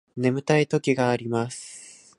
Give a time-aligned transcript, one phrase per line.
[0.17, 2.01] 眠たい時があります